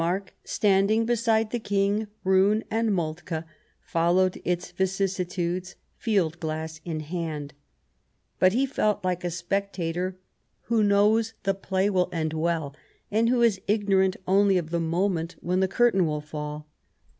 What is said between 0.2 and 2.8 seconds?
standing beside the King, Roon